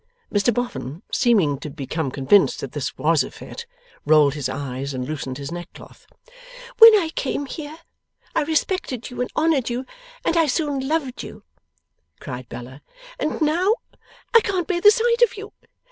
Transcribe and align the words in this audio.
Mr 0.33 0.51
Boffin, 0.51 1.03
seeming 1.13 1.59
to 1.59 1.69
become 1.69 2.09
convinced 2.09 2.59
that 2.59 2.71
this 2.71 2.97
was 2.97 3.23
a 3.23 3.29
fit, 3.29 3.67
rolled 4.03 4.33
his 4.33 4.49
eyes 4.49 4.95
and 4.95 5.07
loosened 5.07 5.37
his 5.37 5.51
neckcloth. 5.51 6.07
'When 6.79 6.95
I 6.95 7.09
came 7.13 7.45
here, 7.45 7.77
I 8.35 8.41
respected 8.41 9.11
you 9.11 9.21
and 9.21 9.29
honoured 9.37 9.69
you, 9.69 9.85
and 10.25 10.35
I 10.35 10.47
soon 10.47 10.87
loved 10.87 11.21
you,' 11.21 11.43
cried 12.19 12.49
Bella. 12.49 12.81
'And 13.19 13.43
now 13.43 13.75
I 14.33 14.39
can't 14.41 14.65
bear 14.67 14.81
the 14.81 14.89
sight 14.89 15.21
of 15.21 15.37
you. 15.37 15.53